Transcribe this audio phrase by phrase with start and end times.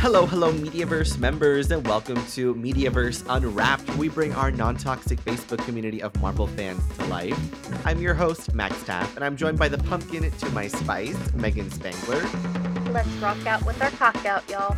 [0.00, 3.96] Hello, hello, Mediaverse members, and welcome to Mediaverse Unwrapped.
[3.96, 7.36] We bring our non toxic Facebook community of Marvel fans to life.
[7.84, 11.68] I'm your host, Max Taff, and I'm joined by the pumpkin to my spice, Megan
[11.72, 12.22] Spangler.
[12.92, 14.76] Let's rock out with our cock out, y'all.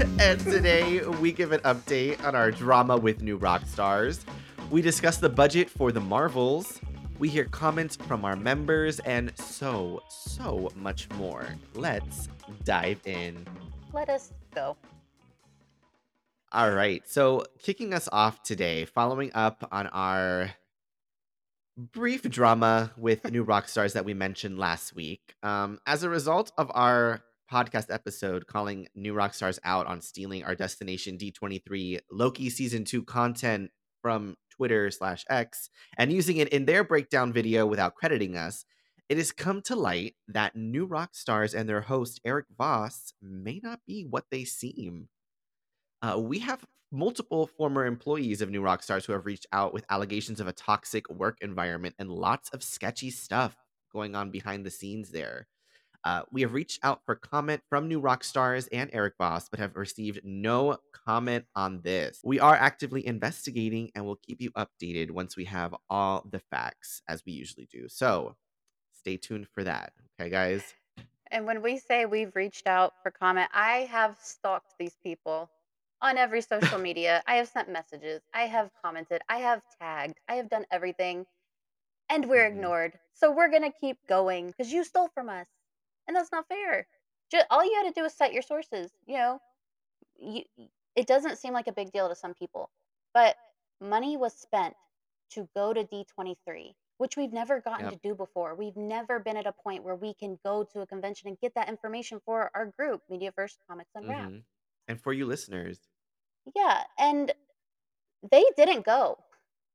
[0.18, 4.24] and today we give an update on our drama with new rock stars.
[4.70, 6.80] We discuss the budget for the Marvels.
[7.22, 11.46] We hear comments from our members and so, so much more.
[11.72, 12.28] Let's
[12.64, 13.46] dive in.
[13.92, 14.76] Let us go.
[16.50, 17.00] All right.
[17.08, 20.50] So, kicking us off today, following up on our
[21.76, 25.36] brief drama with new rock stars that we mentioned last week.
[25.44, 30.42] Um, as a result of our podcast episode calling new rock stars out on stealing
[30.42, 33.70] our Destination D23 Loki season two content
[34.02, 38.64] from Twitter slash X and using it in their breakdown video without crediting us,
[39.08, 43.58] it has come to light that new rock stars and their host Eric Voss may
[43.60, 45.08] not be what they seem.
[46.00, 49.84] Uh, we have multiple former employees of New Rock Stars who have reached out with
[49.90, 53.56] allegations of a toxic work environment and lots of sketchy stuff
[53.92, 55.48] going on behind the scenes there.
[56.04, 59.60] Uh, we have reached out for comment from New Rock Stars and Eric Voss, but
[59.60, 62.20] have received no comment on this.
[62.24, 67.02] We are actively investigating and will keep you updated once we have all the facts,
[67.08, 67.88] as we usually do.
[67.88, 68.34] So
[68.92, 69.92] stay tuned for that.
[70.20, 70.74] Okay, guys?
[71.30, 75.48] And when we say we've reached out for comment, I have stalked these people
[76.02, 77.22] on every social media.
[77.28, 78.22] I have sent messages.
[78.34, 79.22] I have commented.
[79.28, 80.18] I have tagged.
[80.28, 81.26] I have done everything.
[82.10, 82.56] And we're Mhm.
[82.56, 82.98] ignored.
[83.14, 85.46] So we're going to keep going because you stole from us.
[86.06, 86.86] And that's not fair.
[87.30, 88.90] Just, all you had to do is cite your sources.
[89.06, 89.38] You know,
[90.20, 90.42] you,
[90.96, 92.70] it doesn't seem like a big deal to some people,
[93.14, 93.36] but
[93.80, 94.74] money was spent
[95.30, 98.02] to go to D23, which we've never gotten Yep.
[98.02, 98.54] to do before.
[98.54, 101.54] We've never been at a point where we can go to a convention and get
[101.54, 104.30] that information for our group, Mediaverse Comics Unwrapped.
[104.30, 104.38] hmm
[104.88, 105.78] And for you listeners,
[106.54, 107.32] Yeah, and
[108.30, 109.18] they didn't go.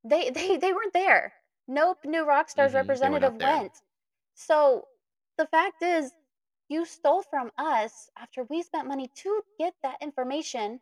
[0.04, 1.34] They they they weren't there.
[1.68, 3.72] Nope, new Rockstars hmm weren't representative went.
[4.36, 4.86] So
[5.38, 6.12] the fact is,
[6.70, 10.80] you stole from us after we spent money to get that information,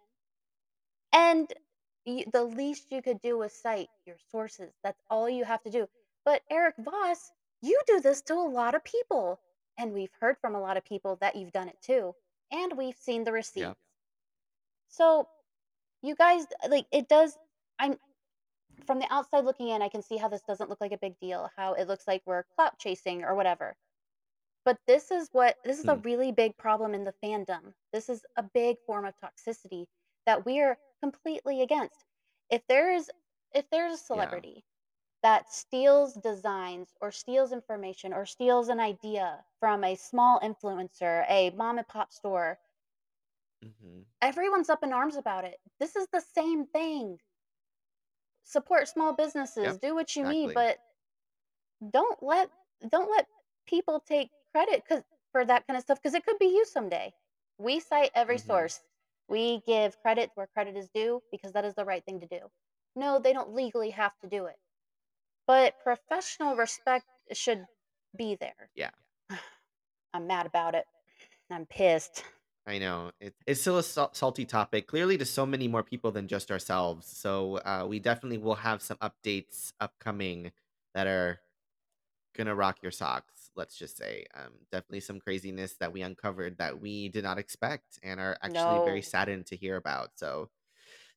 [1.14, 1.52] and
[2.06, 4.72] you, the least you could do was cite your sources.
[4.84, 5.88] That's all you have to do.
[6.24, 9.40] But Eric Voss, you do this to a lot of people,
[9.78, 12.16] and we've heard from a lot of people that you've done it too,
[12.52, 13.80] and we've seen the receipts.
[14.90, 15.28] So
[16.02, 17.38] you guys, like, it does.
[17.78, 17.98] I'm
[18.86, 21.20] from the outside looking in, I can see how this doesn't look like a big
[21.20, 23.76] deal, how it looks like we're clout chasing or whatever.
[24.66, 26.00] But this is what this is a Hmm.
[26.00, 27.76] really big problem in the fandom.
[27.94, 29.88] This is a big form of toxicity
[30.26, 32.04] that we're completely against.
[32.50, 33.10] If there's
[33.54, 34.42] if there's a Yeah.
[34.44, 34.66] celebrity
[35.24, 41.52] that steals designs or steals information or steals an idea from a small influencer, a
[41.52, 42.60] mom and pop store,
[43.62, 45.60] hmm everyone's up in arms about it.
[45.80, 47.20] This is the same thing.
[48.44, 49.78] Support small businesses, Yep.
[49.78, 50.54] do what you need, Exactly.
[50.54, 50.80] but
[51.90, 52.50] don't let
[52.90, 53.28] don't let
[53.66, 57.14] people take credit cuz for that kind of stuff cuz it could be you someday.
[57.58, 58.80] We cite every hmm source.
[59.28, 62.52] We give credit where credit is due because that is the right thing to do.
[62.96, 64.60] No, they don't legally have to do it.
[65.48, 67.66] But professional respect should
[68.18, 68.70] be there.
[68.76, 68.92] Yeah.
[70.14, 70.86] I'm mad about it.
[71.52, 72.24] I'm pissed.
[72.68, 76.12] I know it, it's still a sal- salty topic, clearly to so many more people
[76.12, 77.08] than just ourselves.
[77.08, 80.52] So uh, we definitely will have some updates upcoming
[80.96, 81.42] that are
[82.36, 83.45] gonna rock your socks.
[83.56, 88.00] Let's just say, um, definitely some craziness that we uncovered that we did not expect
[88.04, 90.12] and are actually very saddened to hear about.
[90.16, 90.50] So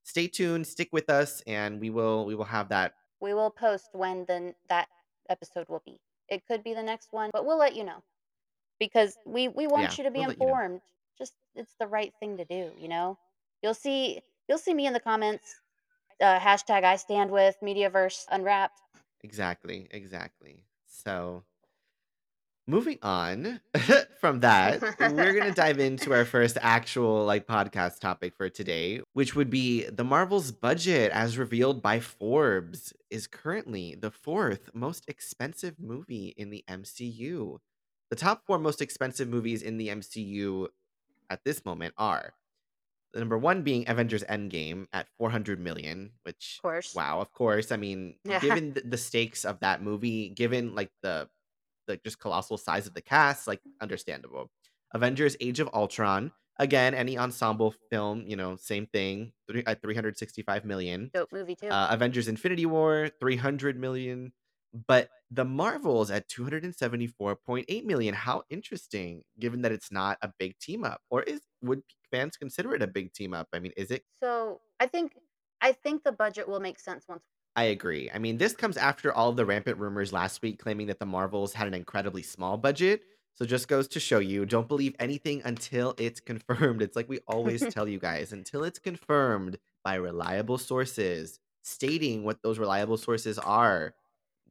[0.05, 2.95] stay tuned, stick with us, and we will we will have that.
[3.21, 4.89] We will post when then that
[5.29, 5.99] episode will be.
[6.29, 8.03] It could be the next one, but we'll let you know
[8.81, 10.53] because we we Yeah, want you to be we'll let you know.
[10.53, 10.81] informed.
[11.19, 13.19] Just it's the right thing to do, you know.
[13.63, 15.57] You'll see you'll see me in the comments.
[16.21, 18.81] Uh, hashtag I stand with Mediaverse Unwrapped.
[19.23, 20.65] Exactly, exactly.
[20.87, 21.45] So
[22.69, 23.61] moving on
[24.21, 29.35] from that we're gonna dive into our first actual like podcast topic for today which
[29.35, 35.77] would be the marvel's budget as revealed by forbes is currently the fourth most expensive
[35.81, 37.57] movie in the mcu
[38.11, 40.69] the top four most expensive movies in the mcu
[41.31, 42.35] at this moment are
[43.15, 46.95] the number one being avengers endgame at 400 million which of course.
[46.95, 48.41] wow of course i mean Yeah.
[48.41, 51.31] given the, the stakes of that movie given like the
[51.89, 54.51] the just colossal size of the cast, like understandable.
[54.95, 60.65] Avengers: Age of Ultron, again, any ensemble film, you know, same thing, three, at 365
[60.65, 61.11] million.
[61.13, 61.69] Dope movie too.
[61.69, 64.33] Uh, Avengers: Infinity War, 300 million.
[64.87, 68.15] but the Marvels at 274.8 million.
[68.15, 72.75] How interesting, given that it's not a big team up, or is would fans consider
[72.75, 73.49] it a big team up?
[73.53, 75.13] I mean, is it So, I think
[75.61, 77.25] I think the budget will make sense once
[77.57, 78.11] I agree.
[78.13, 81.53] I mean, this comes after all the rampant rumors last week claiming that the Marvels
[81.53, 83.03] had an incredibly small budget.
[83.35, 86.83] So just goes to show you, don't believe anything until it's confirmed.
[86.83, 92.43] It's like we always tell you guys, until it's confirmed by reliable sources, stating what
[92.43, 93.95] those reliable sources are.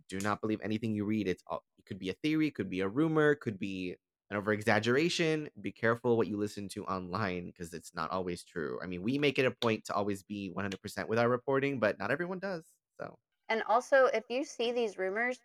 [0.09, 1.27] Do not believe anything you read.
[1.27, 3.95] It's all, it could be a theory, could be a rumor, could be
[4.31, 5.49] an over exaggeration.
[5.61, 8.79] Be careful what you listen to online because it's not always true.
[8.83, 11.99] I mean, we make it a point to always be 100% with our reporting, but
[11.99, 12.63] not everyone does.
[12.99, 13.17] So,
[13.49, 15.39] And also, if you see these rumors,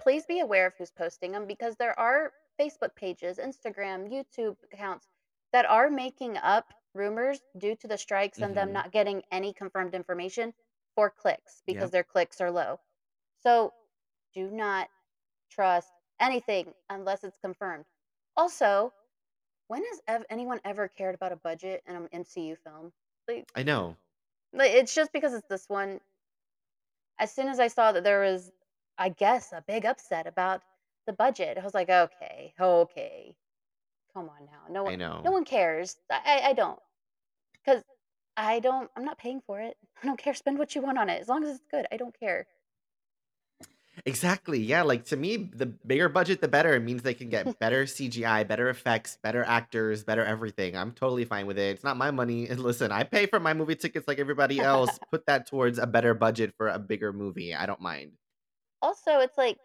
[0.00, 5.08] please be aware of who's posting them because there are Facebook pages, Instagram, YouTube accounts
[5.52, 8.72] that are making up rumors due to the strikes and them mhm.
[8.72, 10.54] not getting any confirmed information
[10.94, 11.92] for clicks because Yep.
[11.92, 12.80] their clicks are low.
[13.38, 13.74] So
[14.34, 14.90] do not
[15.50, 17.86] trust anything unless it's confirmed.
[18.36, 18.94] Also,
[19.68, 22.92] when has ev- anyone ever cared about a budget in an MCU film?
[23.28, 23.96] Like, I know.
[24.52, 26.00] like, it's just because it's this one
[27.18, 28.52] as soon as I saw that there was,
[28.98, 30.62] I guess, a big upset about
[31.06, 33.36] the budget, I was like, "Okay, okay,
[34.14, 34.64] come on now.
[34.70, 35.96] No one I no one cares.
[36.10, 36.80] I I I don't,
[37.54, 37.84] because
[38.36, 39.76] I don't I'm not paying for it.
[40.02, 40.34] I don't care.
[40.34, 41.20] Spend what you want on it.
[41.20, 42.46] As long as it's good, I don't care."
[44.06, 44.60] Exactly.
[44.60, 46.74] Yeah, like to me, the bigger budget, the better.
[46.74, 50.76] It means they can get better CGI, better effects, better actors, better everything.
[50.76, 51.74] I'm totally fine with it.
[51.74, 52.48] It's not my money.
[52.48, 54.96] And listen, I pay for my movie tickets like everybody else.
[55.10, 57.52] Put that towards a better budget for a bigger movie.
[57.52, 58.12] I don't mind.
[58.80, 59.58] Also, it's like,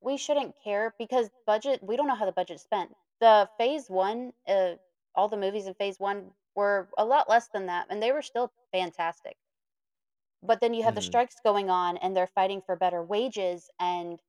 [0.00, 2.90] we shouldn't care because budget we don't know how the budget's spent.
[3.20, 4.70] The phase 1, uh,
[5.16, 8.22] all the movies in phase 1 were a lot less than that, and they were
[8.22, 9.36] still fantastic.
[10.42, 11.04] But then you have the Mhm.
[11.04, 14.20] strikes going on, and they're fighting for better wages, and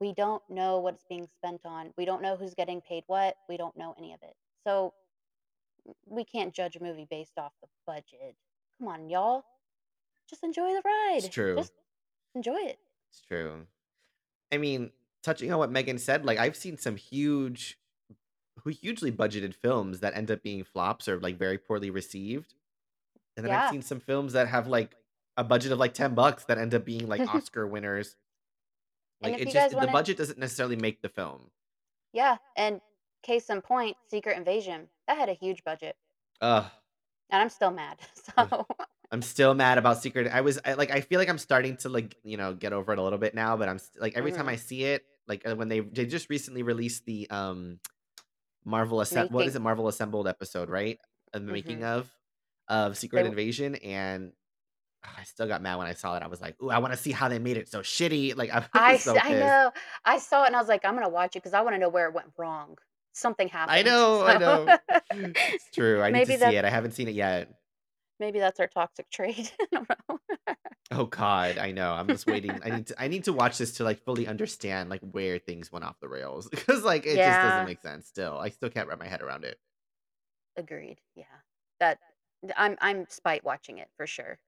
[0.00, 1.92] we don't know what it's being spent on.
[1.96, 3.36] We don't know who's getting paid what.
[3.48, 4.36] We don't know any of it.
[4.66, 4.94] So
[6.06, 8.36] we can't judge a movie based off the budget.
[8.78, 9.44] Come on, y'all.
[10.28, 11.16] Just enjoy the ride.
[11.16, 11.32] It's ride.
[11.32, 11.56] true.
[11.56, 11.72] Just
[12.34, 12.78] enjoy it.
[13.10, 13.66] It's true.
[14.52, 17.78] I mean, touching on what Megan said, like I've seen some huge,
[18.60, 22.54] hu- hugely budgeted films that end up being flops or like very poorly received.
[23.36, 23.70] And then I've Yeah.
[23.70, 24.96] seen some films that have like
[25.36, 28.16] a budget of like 10 bucks that end up being like Oscar winners.
[29.20, 31.50] Like it just the want to, budget doesn't necessarily make the film.
[32.12, 32.36] yeah.
[32.56, 32.80] And
[33.22, 34.88] case in point, Secret Invasion.
[35.06, 35.96] That had a huge budget.
[36.40, 36.70] Ugh.
[37.30, 37.98] And I'm still mad.
[38.36, 38.66] So,
[39.10, 40.28] I'm still mad about Secret.
[40.32, 42.92] I was I, like I feel like I'm starting to like, you know, get over
[42.92, 45.04] it a little bit now, but I'm st- like every time mhm, I see it,
[45.28, 47.78] like uh, when they they just recently released the um
[48.64, 49.62] Marvel Assemb what is it?
[49.62, 50.98] Marvel Assembled episode, right?
[51.34, 52.10] Of the making hmm of
[52.68, 54.32] of They, Secret Invasion and
[55.04, 56.22] I still got mad when I saw it.
[56.22, 58.50] I was like, "Ooh, I want to see how they made it so shitty." Like
[58.52, 59.58] I I, was s- so I pissed.
[59.62, 59.72] know.
[60.04, 61.74] I saw it and I was like, I'm going to watch it because I want
[61.74, 62.78] to know where it went wrong.
[63.12, 63.78] Something happened.
[63.78, 63.82] I happened.
[63.82, 64.74] know, I So, know.
[65.10, 66.00] It's true.
[66.02, 66.64] I need to maybe see that's it.
[66.64, 67.52] I haven't seen it yet.
[68.18, 69.54] maybe that's our toxic trait.
[69.60, 70.18] I don't know.
[70.90, 71.92] Oh god, I know.
[71.94, 72.60] I'm just waiting.
[72.62, 75.72] I need to I need to watch this to like fully understand like where things
[75.72, 78.36] went off the rails because like it just doesn't yeah, make sense still.
[78.38, 79.58] I still can't wrap my head around it.
[80.56, 81.00] agreed.
[81.14, 81.40] Yeah.
[81.80, 81.98] That
[82.56, 84.38] I'm I'm spite watching it for sure.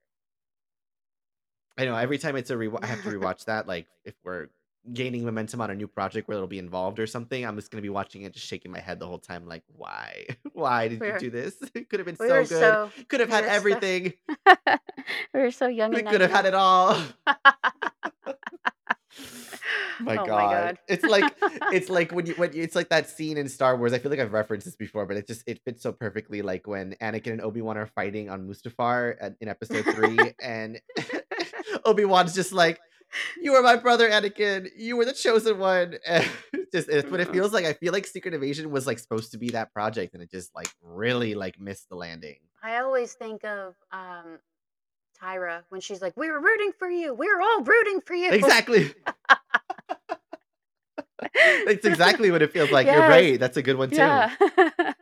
[1.76, 4.48] I know every time it's a re I have to rewatch that like if we're
[4.92, 7.78] gaining momentum on a new project where it'll be involved or something, I'm just going
[7.78, 10.26] to be watching it just shaking my head the whole time like why?
[10.52, 11.54] Why did we you were do this?
[11.74, 12.48] It could have been we so good.
[12.48, 14.12] so Could have we had were so everything.
[15.34, 16.96] we were so young We could have had it all.
[20.00, 20.26] My oh my god.
[20.26, 20.78] god.
[20.88, 21.32] It's like
[21.72, 23.92] it's like when you when you it's like that scene in Star Wars.
[23.92, 26.66] I feel like I've referenced this before, but it just it fits so perfectly like
[26.66, 30.80] when Anakin and Obi-Wan are fighting on Mustafar at, in episode 3 and
[31.84, 32.80] Obi-Wan's just like
[33.40, 34.68] you are my brother Anakin.
[34.76, 35.96] You were the chosen one.
[36.06, 36.28] And
[36.72, 37.64] just it's what it feels like.
[37.64, 40.54] I feel like Secret Invasion was like supposed to be that project and it just
[40.54, 42.38] like really like missed the landing.
[42.62, 44.38] I always think of um
[45.22, 47.14] Tyra when she's like, "We were rooting for you.
[47.14, 48.92] We were all rooting for you." Exactly.
[51.66, 52.86] That's exactly what it feels like.
[52.86, 53.38] You're right.
[53.38, 53.96] That's a good one too.
[53.96, 54.34] Yeah.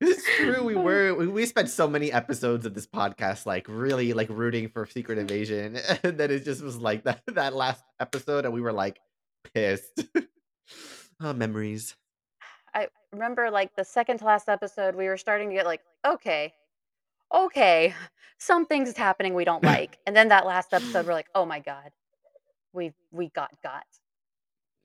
[0.00, 0.62] It's true.
[0.62, 4.86] We were we, spent so many episodes of this podcast like really like rooting for
[4.86, 8.72] Secret Invasion, and then it just was like that that last episode, and we were
[8.72, 9.00] like
[9.54, 10.04] pissed.
[11.20, 11.96] oh, memories.
[12.74, 16.52] I remember like the second to last episode, we were starting to get like, okay,
[17.34, 17.94] okay,
[18.38, 19.98] something's happening we don't like.
[20.06, 21.90] And then that last episode, we're like, oh my God,
[22.74, 23.86] we we got got.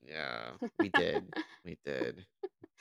[0.08, 1.34] yeah, we did,
[1.66, 2.24] we did,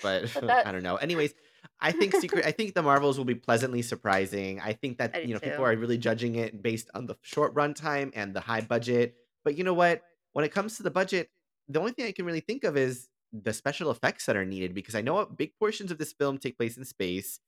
[0.01, 0.95] but but I don't know.
[0.95, 1.33] Anyways,
[1.79, 2.45] I think Secret.
[2.45, 4.59] I think the Marvels will be pleasantly surprising.
[4.59, 7.53] I think that I you know people are really judging it based on the short
[7.55, 9.15] run time and the high budget.
[9.43, 10.03] But you know what?
[10.33, 11.29] when it comes to the budget,
[11.67, 14.73] the only thing I can really think of is the special effects that are needed
[14.73, 17.39] because I know big portions of this film take place in space.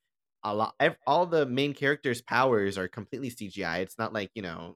[0.44, 0.76] A lot
[1.08, 3.80] all the main characters' powers are completely CGI.
[3.80, 4.76] It's not like, you know,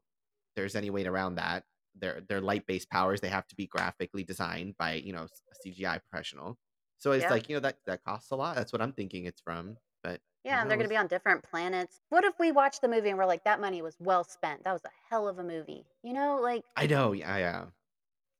[0.55, 1.63] there's any way around that.
[1.99, 3.19] They're they're light-based powers.
[3.19, 6.57] They have to be graphically designed by, you know, a CGI professional.
[6.99, 7.31] So it's Yep.
[7.31, 8.55] like, you know, that that costs a lot.
[8.55, 10.89] That's what I'm thinking it's from, but Yeah, and they're gonna knows?
[10.89, 12.01] be on different planets.
[12.09, 14.63] What if we watch the movie and we're like, "That money was well spent.
[14.63, 17.65] That was a hell of a movie." You know, like, I know, yeah, yeah.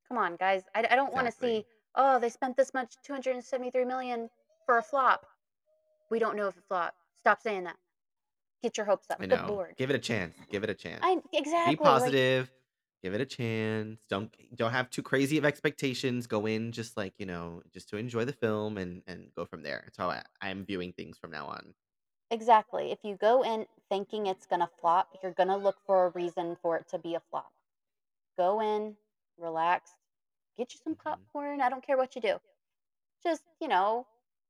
[0.08, 0.64] come on, guys.
[0.74, 4.30] I, I don't want to see, oh, they spent this much, 273 million
[4.66, 5.26] for a flop.
[6.10, 6.96] We don't know if it flop.
[7.20, 7.78] Stop saying that.
[8.64, 9.20] Get your hopes up.
[9.22, 9.50] I Good know.
[9.50, 9.76] lord.
[9.78, 10.36] Give it a chance.
[10.50, 11.04] Give it a chance.
[11.04, 12.52] I Be exactly like positive.
[13.04, 14.00] Give it a chance.
[14.10, 16.28] Don't don't have too crazy of expectations.
[16.28, 19.64] Go in just like, you know, just to enjoy the film and and go from
[19.64, 19.82] there.
[19.86, 21.76] That's how I, I'm viewing things from now on.
[22.32, 22.92] exactly.
[22.92, 26.78] If you go in thinking it's gonna flop, you're gonna look for a reason for
[26.78, 27.52] it to be a flop.
[28.38, 28.98] Go in,
[29.38, 29.92] relax,
[30.58, 31.62] get you some hmm popcorn.
[31.62, 32.40] I don't care what you do.
[33.24, 34.08] Just, you know,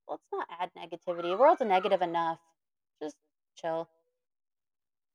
[0.07, 1.23] let's not add negativity.
[1.31, 2.39] The world's negative enough.
[3.01, 3.17] Just
[3.55, 3.89] chill.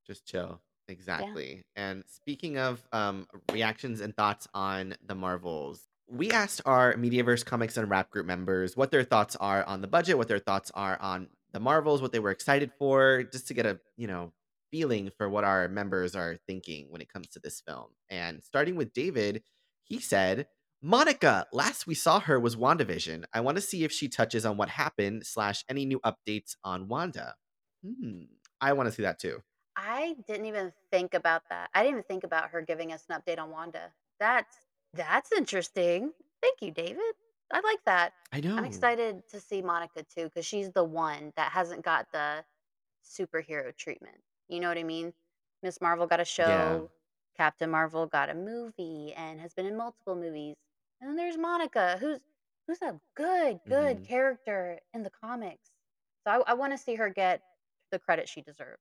[0.05, 0.63] Just chill.
[0.89, 0.93] Yeah.
[0.93, 1.65] Exactly.
[1.77, 7.77] And speaking of um, reactions and thoughts on the Marvels, we asked our Mediaverse Comics
[7.77, 11.29] Unwrapped Group members what their thoughts are on the budget, what their thoughts are on
[11.53, 14.33] the Marvels, what they were excited for, just to get a you know
[14.71, 17.87] feeling for what our members are thinking when it comes to this film.
[18.11, 19.43] And starting with David,
[19.85, 20.47] he said.
[20.85, 23.23] Monica, last we saw her was WandaVision.
[23.33, 26.89] I want to see if she touches on what happened, slash, any new updates on
[26.89, 27.37] Wanda.
[27.87, 28.23] Hmm.
[28.61, 29.43] I want to see that too.
[29.77, 31.71] I didn't even think about that.
[31.75, 33.93] I didn't even think about her giving us an update on Wanda.
[34.21, 34.57] That's
[34.95, 36.13] that's interesting.
[36.43, 37.15] Thank you, David.
[37.53, 38.13] I like that.
[38.33, 38.57] I know.
[38.57, 42.45] I'm excited to see Monica too because she's the one that hasn't got the
[43.05, 44.19] superhero treatment.
[44.49, 45.15] You know what I mean?
[45.63, 46.81] Miss Marvel got a Yeah.
[46.81, 46.91] show,
[47.37, 50.57] Captain Marvel got a movie and has been in multiple movies.
[51.01, 52.21] And then there's Monica, who's
[52.67, 54.07] who's a good, good Mhm.
[54.07, 55.71] character in the comics.
[56.25, 57.43] So I, I want to see her get
[57.91, 58.81] the credit she deserves.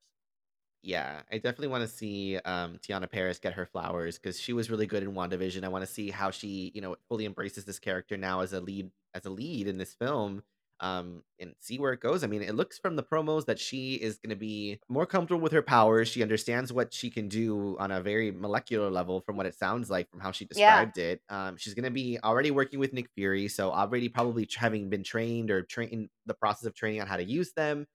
[0.83, 4.87] Yeah, I definitely wanna see, um, Teyonah Parris get her flowers because she was really
[4.87, 5.63] good in WandaVision.
[5.63, 8.91] I wanna see how she, you know, fully embraces this character now as a lead
[9.13, 10.41] as a lead in this film,
[10.79, 12.23] um, and see where it goes.
[12.23, 15.51] I mean, it looks from the promos that she is gonna be more comfortable with
[15.51, 16.07] her powers.
[16.07, 19.89] She understands what she can do on a very molecular level from what it sounds
[19.91, 20.85] like from how she Yeah.
[20.85, 21.21] described it.
[21.29, 25.03] Um, she's gonna be already working with Nick Fury, so already probably tr having been
[25.03, 27.85] trained or train in the process of training on how to use them.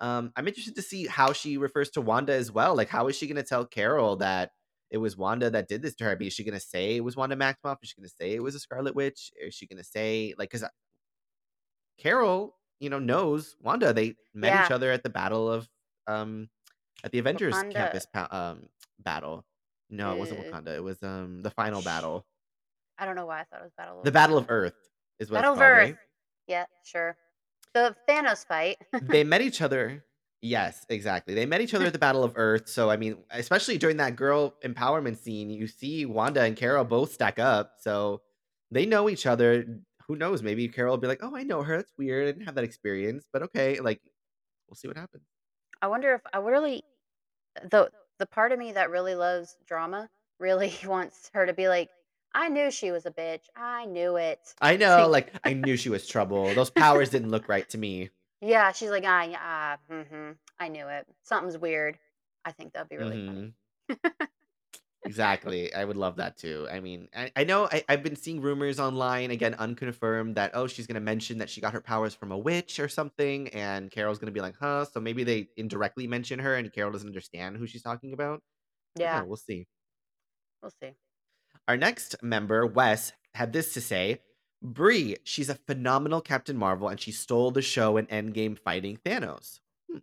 [0.00, 2.74] Um, I'm interested to see how she refers to Wanda as well.
[2.76, 4.52] Like, how is she gonna tell Carol that
[4.90, 6.10] it was Wanda that did this to her?
[6.10, 7.78] I mean, is she gonna say it was Wanda Maximoff?
[7.82, 9.32] Is she gonna say it was a Scarlet Witch?
[9.40, 10.64] Is she gonna say like because
[11.98, 13.92] Carol, you know, knows Wanda.
[13.92, 15.68] They met each other at the battle of
[16.06, 16.48] um
[17.04, 19.44] at the Avengers Wakanda campus pa- um battle.
[19.90, 20.76] No, it wasn't is Wakanda.
[20.76, 22.26] It was um the final battle.
[22.98, 24.74] I don't know why I thought it was Battle of The Battle of Earth
[25.18, 25.76] is what Battle of Earth.
[25.90, 25.96] right?
[26.46, 27.16] Yeah, sure.
[27.76, 28.78] The Thanos fight.
[29.02, 30.02] They met each other
[30.42, 31.34] Yes, exactly.
[31.34, 34.16] They met each other at the Battle of Earth, so, I mean, especially during that
[34.16, 38.20] girl empowerment scene, you see Wanda and Carol both stack up, so
[38.70, 39.64] they know each other.
[40.06, 40.42] Who knows?
[40.42, 41.76] Maybe Carol will be like, "Oh, I know her.
[41.78, 42.28] That's weird.
[42.28, 44.00] I didn't have that experience, but okay." Like,
[44.68, 45.24] we'll see what happens.
[45.82, 46.84] I wonder if I really
[47.70, 51.88] the the part of me that really loves drama really wants her to be like,
[52.36, 53.48] "I knew she was a bitch.
[53.56, 56.54] I knew it." I know, like, I knew she was trouble.
[56.54, 58.10] Those powers didn't look right to me.
[58.40, 60.38] Yeah, she's like, "Ah, yeah, ah, mhm.
[60.58, 61.06] I knew it.
[61.22, 61.98] Something's weird."
[62.44, 63.42] I think that'd be really funny.
[63.42, 63.54] Mhm.
[65.04, 65.72] Exactly.
[65.72, 66.66] I would love that too.
[66.68, 70.66] I mean, I, I know I, I've been seeing rumors online, again, unconfirmed, that, oh,
[70.66, 73.46] she's going to mention that she got her powers from a witch or something.
[73.50, 74.84] And Carol's going to be like, huh?
[74.84, 78.42] So maybe they indirectly mention her and Carol doesn't understand who she's talking about.
[79.12, 79.20] I.
[79.20, 79.66] Yeah, We'll see.
[80.62, 80.96] we'll see.
[81.68, 84.22] Our next member, Wes, had this to say
[84.62, 89.60] Brie, she's a phenomenal Captain Marvel and she stole the show in Endgame fighting Thanos.
[89.90, 89.98] Hmm,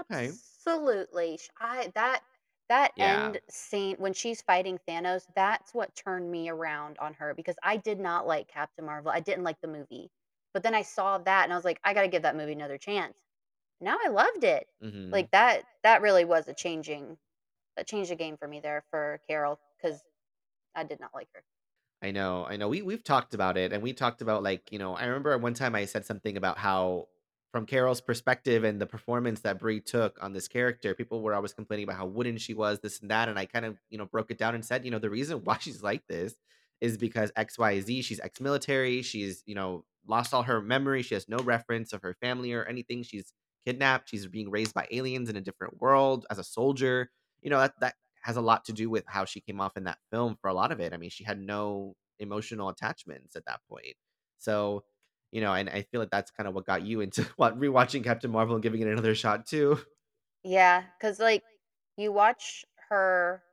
[0.00, 0.38] okay.
[0.60, 1.38] Absolutely.
[1.58, 2.24] I that
[2.68, 3.36] that Yeah.
[3.38, 7.76] end scene when she's fighting Thanos, that's what turned me around on her because I
[7.76, 9.10] did not like Captain Marvel.
[9.10, 10.10] I didn't like the movie.
[10.52, 12.78] But then I saw that and I was like, "I gotta give that movie another
[12.78, 13.16] chance."
[13.80, 14.68] Now I loved it.
[14.80, 17.18] hmm Like, that that really was a changing
[17.76, 20.02] that changed the game for me there for Carol because
[20.74, 21.42] I did not like her.
[22.00, 22.68] I know, I know.
[22.68, 24.94] We we've talked about it, and we talked about like you know.
[24.94, 27.08] I remember one time I said something about how,
[27.50, 31.52] from Carol's perspective and the performance that Brie took on this character, people were always
[31.52, 34.06] complaining about how wooden she was, this and that, and I kind of you know
[34.06, 36.34] broke it down and said, you know, the reason why she's like this
[36.80, 38.02] is because X, Y, Z.
[38.02, 39.02] She's ex-military.
[39.02, 41.02] She's you know lost all her memory.
[41.02, 43.02] She has no reference of her family or anything.
[43.02, 43.32] She's
[43.66, 44.08] kidnapped.
[44.08, 47.10] She's being raised by aliens in a different world as a soldier.
[47.42, 47.94] You know that that
[48.28, 50.54] has a lot to do with how she came off in that film for a
[50.54, 50.92] lot of it.
[50.92, 53.96] I mean, she had no emotional attachments at that point.
[54.38, 54.84] So,
[55.32, 58.04] you know, and I feel like that's kind of what got you into what rewatching
[58.04, 59.78] Captain Marvel and giving it another shot too.
[60.42, 61.44] Yeah, cause like,
[61.96, 63.44] you watch her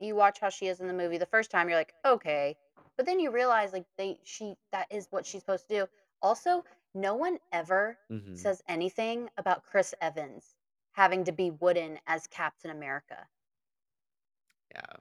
[0.00, 2.56] you watch how she is in the movie the first time, you're like, "Okay,"
[2.96, 5.88] but then you realize, like, they she that is what she's supposed to do.
[6.22, 8.52] Also, no one ever Mhm.
[8.52, 10.54] says anything about Chris Evans
[10.92, 13.28] having to be wooden as Captain America,
[14.74, 14.96] Yeah,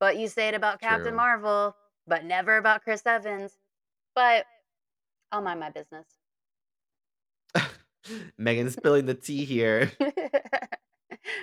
[0.00, 1.16] but you say it about Captain true.
[1.16, 3.52] Marvel, but never about Chris Evans,
[4.14, 4.44] but
[5.32, 6.06] I'll mind my business.
[8.38, 9.90] Megan spilling the tea here.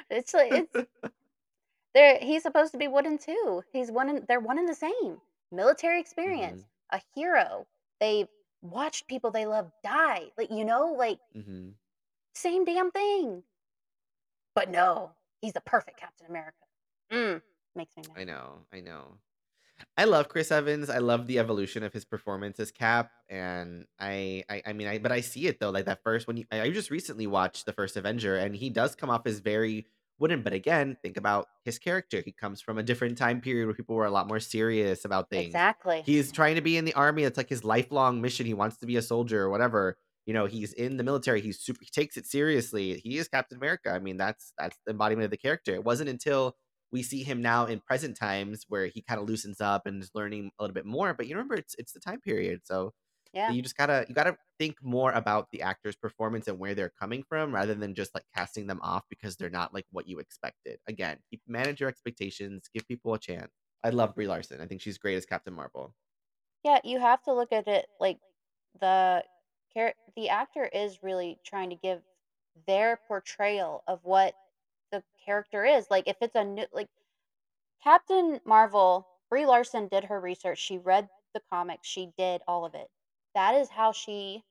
[0.10, 0.89] It's like it's
[1.96, 3.63] There he's supposed to be wooden too.
[3.72, 5.17] He's one and they're one and the same.
[5.51, 6.98] Military experience, Mhm.
[6.98, 7.67] a hero.
[8.00, 8.27] They've
[8.62, 10.32] watched people they love die.
[10.38, 11.74] Like, you know, like Mhm.
[12.34, 13.43] same damn thing.
[14.55, 16.58] But no, he's the perfect Captain America.
[17.12, 17.41] Mm,
[17.75, 19.18] makes me I know, I know.
[19.98, 20.89] I love Chris Evans.
[20.89, 25.00] I love the evolution of his performance as Cap, and I, I, I mean, I,
[25.00, 25.72] but I see it though.
[25.72, 28.96] Like that first when you, I just recently watched the first Avenger, and he does
[28.96, 29.88] come off as very
[30.20, 30.42] wooden.
[30.42, 32.22] But again, think about his character.
[32.24, 35.30] He comes from a different time period where people were a lot more serious about
[35.30, 35.48] things.
[35.48, 36.01] Exactly.
[36.06, 37.24] He's trying to be in the army.
[37.24, 38.46] It's like his lifelong mission.
[38.46, 39.98] He wants to be a soldier or whatever.
[40.25, 41.42] You know, he's in the military.
[41.42, 41.80] He's super.
[41.82, 43.01] He takes it seriously.
[43.03, 43.92] He is Captain America.
[43.92, 45.74] I mean, that's that's the embodiment of the character.
[45.74, 46.56] It wasn't until
[46.94, 50.12] we see him now in present times where he kind of loosens up and is
[50.16, 51.14] learning a little bit more.
[51.16, 52.94] But you remember, it's it's the time period, so
[53.34, 53.54] Yeah.
[53.54, 57.24] you just gotta you gotta think more about the actor's performance and where they're coming
[57.24, 60.80] from, rather than just like casting them off because they're not like what you expected.
[60.88, 63.52] Again, keep manage your expectations, give people a chance.
[63.84, 64.62] I love Brie Larson.
[64.62, 65.96] I think she's great as Captain Marvel.
[66.64, 68.20] Yeah, you have to look at it like
[68.80, 69.24] the
[70.16, 72.04] the actor is really trying to give
[72.68, 74.36] their portrayal of what
[75.25, 75.88] character is.
[75.89, 76.89] Like if it's a new like
[77.84, 80.58] Captain Marvel, Brie Larson did her research.
[80.60, 81.88] She read the comics.
[81.88, 82.89] She did all of it.
[83.36, 84.44] That is how she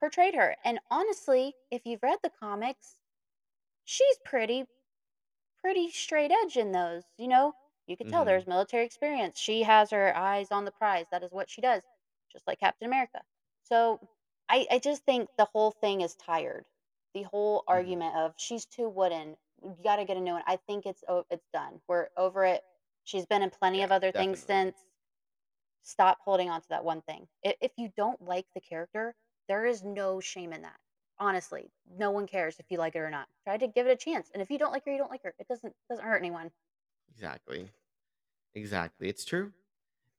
[0.00, 0.56] portrayed her.
[0.64, 2.98] And honestly, if you've read the comics,
[3.84, 4.66] she's pretty
[5.58, 7.52] pretty straight edge in those, you know?
[7.86, 9.38] You could tell hmm there's military experience.
[9.38, 11.06] She has her eyes on the prize.
[11.10, 11.82] That is what she does,
[12.32, 13.22] just like Captain America.
[13.62, 14.00] So
[14.48, 16.66] I, I just think the whole thing is tired.
[17.14, 19.36] The whole hmm argument of she's too wooden.
[19.62, 20.42] You got to get a new one.
[20.46, 21.80] I think it's o- it's done.
[21.88, 22.62] We're over it.
[23.04, 24.76] She's been in plenty Yeah, of other things since.
[25.82, 27.26] Stop holding on to that one thing.
[27.42, 29.14] If you don't like the character,
[29.48, 30.78] there is no shame in that.
[31.18, 33.26] Honestly, no one cares if you like it or not.
[33.44, 34.30] Try to give it a chance.
[34.32, 35.34] And if you don't like her, you don't like her.
[35.38, 36.50] It doesn't doesn't hurt anyone.
[37.14, 37.70] Exactly.
[38.54, 39.08] Exactly.
[39.08, 39.52] It's true.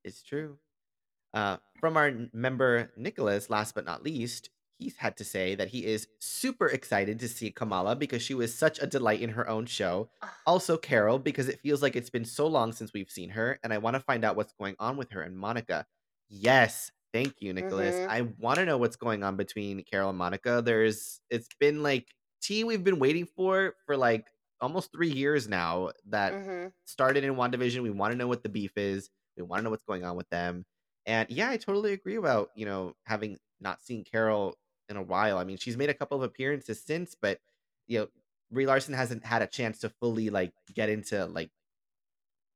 [0.03, 0.57] It's true.
[1.33, 4.49] Uh, from our member Nicholas, last but not least,
[4.81, 8.53] he's had to say that he is super excited to see Kamala because she was
[8.53, 10.09] such a delight in her own show.
[10.45, 13.73] Also, Carol, because it feels like it's been so long since we've seen her, and
[13.73, 15.85] I want to find out what's going on with her and Monica.
[16.29, 17.99] Yes, thank you, Nicholas.
[17.99, 18.07] Mhm.
[18.07, 20.61] I want to know what's going on between Carol and Monica.
[20.65, 22.07] There's, it's been like
[22.41, 25.91] tea we've been waiting for for like almost three years now.
[26.05, 26.73] That Mhm.
[26.85, 27.83] started in WandaVision.
[27.83, 29.09] We want to know what the beef is.
[29.37, 30.65] We want to know what's going on with them
[31.05, 34.55] and yeah, I totally agree about, you know, having not seen Carol
[34.91, 35.37] in a while.
[35.37, 37.39] I mean, she's made a couple of appearances since, but
[37.87, 38.07] you know,
[38.51, 41.49] Brie Larson hasn't had a chance to fully like get into like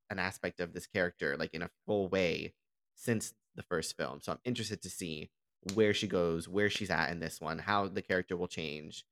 [0.09, 2.53] an aspect of this character like in a full way
[2.95, 4.19] since the first film.
[4.21, 5.31] So I'm interested to see
[5.73, 9.05] where she goes, where she's at in this one, how the character will change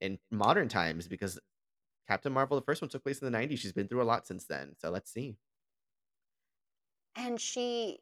[0.00, 1.38] in modern times because
[2.06, 3.58] Captain Marvel, the first one took place in the 90s.
[3.58, 4.74] She's been through a lot since then.
[4.78, 5.36] So let's see.
[7.16, 8.00] And she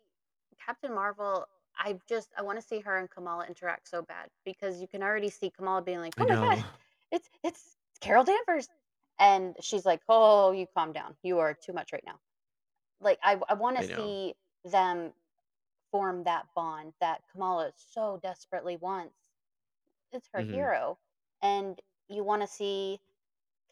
[0.65, 4.81] Captain Marvel, I just I want to see her and Kamala interact so bad because
[4.81, 6.65] you can already see Kamala being like, "Oh my god,
[7.13, 8.69] it's it's Carol Danvers."
[9.19, 11.17] And she's like, "Oh, you calm down.
[11.23, 12.21] You are too much right now."
[13.01, 14.17] Like I I want to I know.
[14.23, 15.15] see them
[15.93, 19.17] form that bond that Kamala so desperately wants.
[20.13, 20.43] It's her Mhm.
[20.43, 20.99] hero.
[21.43, 23.01] And you want to see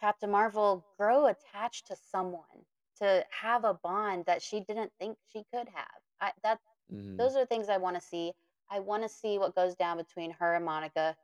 [0.01, 5.45] Captain Marvel grow attached to someone, to have a bond that she didn't think she
[5.45, 6.03] could have.
[6.21, 6.61] I that
[6.93, 7.17] Mhm.
[7.17, 8.33] those are things I want to see.
[8.71, 11.17] I want to see what goes down between her and Monica.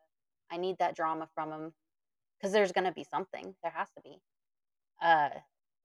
[0.50, 1.74] I need that drama from them
[2.38, 3.54] because there's going to be something.
[3.62, 4.20] There has to be.
[5.00, 5.30] Uh,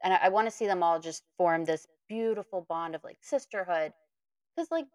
[0.03, 3.17] and I, I want to see them all just form this beautiful bond of like
[3.21, 3.93] sisterhood.
[4.55, 4.85] Because like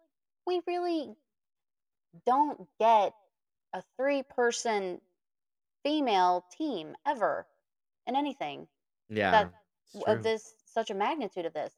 [0.45, 1.15] we really
[2.25, 3.13] don't get
[3.73, 5.01] a three person
[5.83, 7.47] female team ever
[8.07, 8.67] in anything
[9.09, 9.31] Yeah.
[9.31, 9.53] that
[10.07, 11.73] of this such a magnitude of this.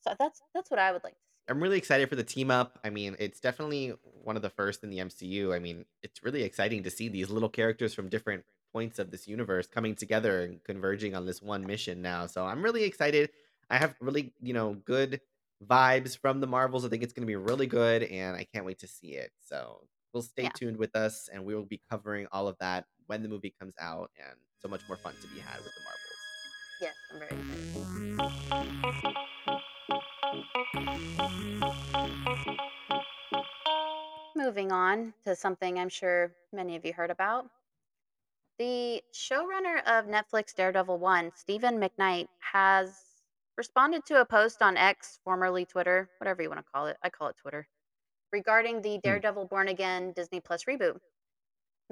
[0.00, 1.27] So that's that's what I would like to see.
[1.48, 2.78] I'm really excited for the team up.
[2.84, 5.54] I mean, it's definitely one of the first in the MCU.
[5.54, 9.26] I mean, it's really exciting to see these little characters from different points of this
[9.26, 12.26] universe coming together and converging on this one mission now.
[12.26, 13.30] So I'm really excited.
[13.70, 15.20] I have really, you know, good
[15.66, 16.84] vibes from the Marvels.
[16.84, 19.32] I think it's going to be really good and I can't wait to see it.
[19.40, 19.80] So
[20.12, 20.50] we'll stay Yeah.
[20.50, 23.74] tuned with us and we will be covering all of that when the movie comes
[23.80, 26.04] out and so much more fun to be had with the Marvels.
[26.80, 27.32] Yes, I'm very
[29.48, 29.64] excited.
[34.34, 37.46] Moving on to something I'm sure many of you heard about.
[38.58, 42.92] The showrunner of Netflix Daredevil 1, Steven DeKnight, has
[43.56, 46.96] responded to a post on X, formerly Twitter, whatever you want to call it.
[47.02, 47.68] I call it Twitter,
[48.32, 49.00] regarding the Hmm.
[49.02, 50.98] Daredevil Born Again Disney Plus reboot.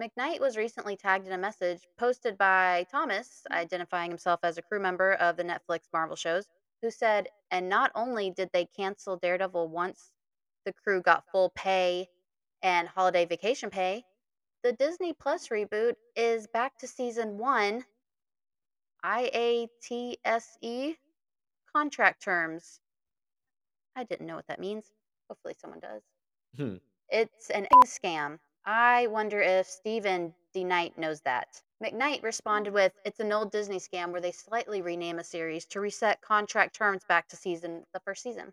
[0.00, 4.80] DeKnight was recently tagged in a message posted by Thomas, identifying himself as a crew
[4.80, 6.48] member of the Netflix Marvel shows,
[6.82, 10.12] who said, and not only did they cancel Daredevil once
[10.64, 12.08] the crew got full pay
[12.62, 14.04] and holiday vacation pay,
[14.62, 17.84] the Disney Plus reboot is back to season one
[19.04, 20.96] IATSE
[21.72, 22.80] contract terms.
[23.94, 24.86] I didn't know what that means.
[25.28, 26.02] Hopefully, someone does.
[26.56, 26.76] Hmm.
[27.08, 28.38] It's an scam.
[28.64, 30.64] I wonder if Stephen D.
[30.64, 31.62] Knight knows that.
[31.82, 35.80] DeKnight responded with, It's an old Disney scam where they slightly rename a series to
[35.80, 38.52] reset contract terms back to season the first season.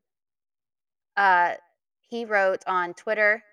[1.16, 1.54] Uh,
[2.10, 3.44] he wrote on Twitter,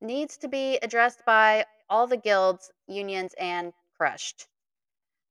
[0.00, 4.48] needs to be addressed by all the guilds, unions, and crushed.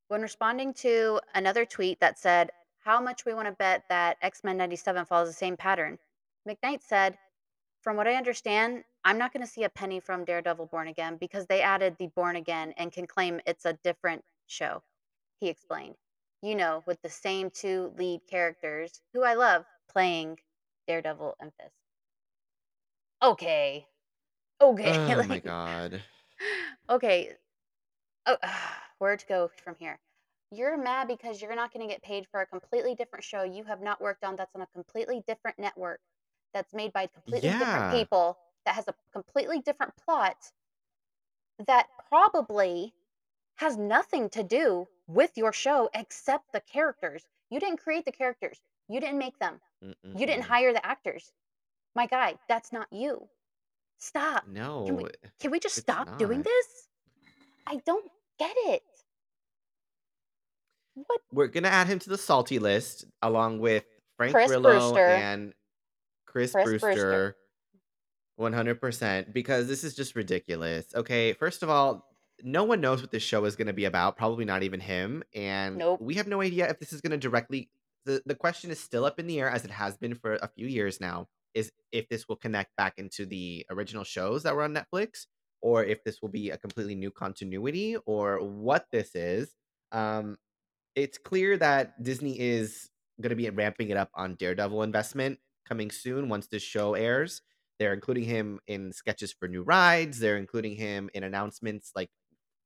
[0.08, 4.44] When responding to another tweet that said, How much we want to bet that X
[4.44, 5.98] Men 97 follows the same pattern,
[6.48, 7.18] DeKnight said,
[7.82, 11.16] From what I understand, I'm not going to see a penny from Daredevil Born Again
[11.16, 14.84] because they added the Born Again and can claim it's a different show.
[15.40, 15.96] He explained,
[16.42, 20.40] You know, with the same two lead characters, who I love, playing
[20.88, 21.76] Daredevil and Fist.
[23.22, 23.86] Okay.
[24.60, 25.00] Okay.
[25.14, 26.02] Oh my god.
[26.88, 27.36] okay.
[28.26, 28.38] Oh,
[28.98, 30.00] where to go from here?
[30.52, 33.64] You're mad because you're not going to get paid for a completely different show you
[33.64, 36.00] have not worked on that's on a completely different network
[36.54, 40.36] that's made by completely different people that has a completely different plot
[41.66, 42.92] that probably
[43.56, 47.24] has nothing to do with your show except the characters.
[47.48, 48.60] You didn't create the characters.
[48.88, 49.60] You didn't make them.
[49.80, 51.32] You didn't hire the actors.
[51.94, 53.26] My guy, that's not you.
[53.98, 54.44] Stop.
[54.44, 55.08] Can we No,
[55.40, 56.88] can we just stop doing this?
[57.66, 58.82] I don't get it.
[60.94, 63.84] What We're gonna add him to the salty list along with
[64.16, 65.06] Frank Chris Grillo Brewster.
[65.06, 65.54] and
[66.26, 66.80] Chris Chris Brewster.
[66.80, 67.36] Brewster
[68.38, 70.86] 100% because this is just ridiculous.
[70.94, 72.08] Okay, first of all,
[72.42, 75.22] no one knows what this show is going to be about, probably not even him,
[75.34, 76.00] and Nope.
[76.02, 77.70] we have no idea if this is going to directly
[78.06, 80.48] the the question is still up in the air as it has been for a
[80.48, 84.62] few years now is if this will connect back into the original shows that were
[84.62, 85.26] on Netflix
[85.60, 89.56] or if this will be a completely new continuity or what this is.
[89.92, 90.36] Um
[90.94, 92.88] it's clear that Disney is
[93.20, 97.42] going to be ramping it up on Daredevil investment coming soon once this show airs.
[97.78, 100.18] They're including him in sketches for new rides.
[100.18, 102.08] They're including him in announcements like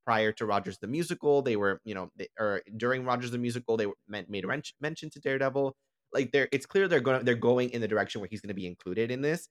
[0.04, 1.42] prior to Rogers the Musical.
[1.42, 4.44] They were, you know, they, or during Rogers the Musical, they were meant, made
[4.80, 5.74] mention to Daredevil.
[6.12, 8.54] Like they're, it's clear they're going, they're going in the direction where he's going to
[8.54, 9.48] be included in this.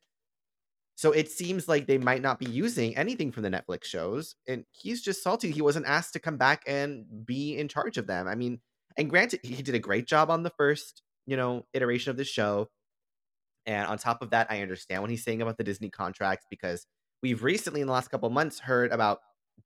[0.95, 4.65] So it seems like they might not be using anything from the Netflix shows, and
[4.71, 8.27] he's just salty he wasn't asked to come back and be in charge of them.
[8.27, 8.59] I mean,
[8.97, 12.25] and granted, he did a great job on the first, you know, iteration of the
[12.25, 12.67] show.
[13.69, 16.87] And on top of that, I understand what he's saying about the Disney contracts because
[17.23, 19.21] we've recently in the last couple of months heard about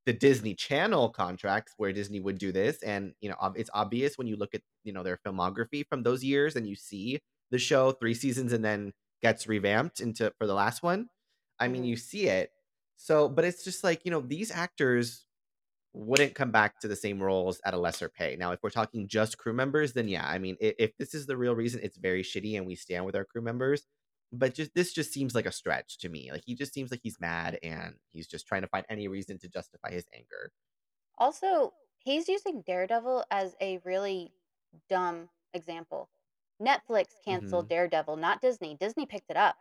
[0.05, 4.27] the Disney Channel contracts where Disney would do this, and you know, it's obvious when
[4.27, 7.91] you look at you know their filmography from those years and you see the show
[7.91, 11.07] three seasons and then gets revamped into for the last one.
[11.59, 11.85] I mean, Mhm.
[11.85, 12.51] you see it.
[12.97, 15.25] So, but it's just like you know these actors
[15.93, 18.35] wouldn't come back to the same roles at a lesser pay.
[18.35, 21.27] Now, if we're talking just crew members, then yeah, I mean, if, if this is
[21.27, 23.85] the real reason, it's very shitty, and we stand with our crew members.
[24.31, 26.31] But just this just seems like a stretch to me.
[26.31, 29.37] Like he just seems like he's mad, and he's just trying to find any reason
[29.39, 30.51] to justify his anger.
[31.17, 34.33] Also, he's using Daredevil as a really
[34.89, 36.09] dumb example.
[36.61, 38.75] Netflix canceled hmm Daredevil, not Disney.
[38.75, 39.57] Disney picked it up.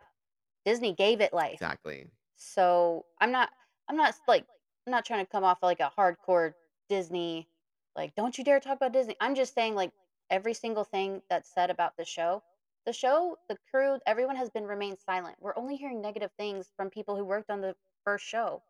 [0.65, 1.61] Disney gave it life.
[1.61, 2.11] Exactly.
[2.35, 3.51] So I'm not
[3.89, 4.47] I'm not like
[4.85, 6.53] I'm not trying to come off like a hardcore
[6.89, 7.47] Disney
[7.95, 9.15] like don't you dare talk about Disney.
[9.21, 9.91] I'm just saying like
[10.29, 12.43] every single thing that's said about the show,
[12.85, 15.37] the show, the crew, everyone has been remained silent.
[15.39, 18.63] We're only hearing negative things from people who worked on the first show.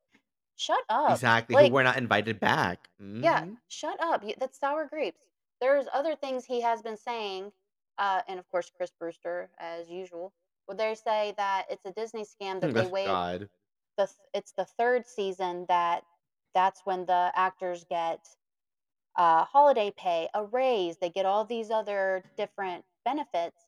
[0.56, 1.12] Shut up.
[1.12, 1.56] Exactly.
[1.56, 2.90] Who Like were not invited back.
[3.22, 4.24] yeah, hmm shut up.
[4.40, 5.22] That's sour grapes.
[5.62, 7.52] There's other things he has been saying,
[7.98, 10.34] uh, and of course Chris Brewster, as usual.
[10.68, 13.50] Would they say that it's a Disney scam that they wait God.
[13.98, 16.04] The th- it's the third season that
[16.54, 18.20] That's when the actors get
[19.16, 23.68] uh, holiday pay, a raise, they get all these other different benefits.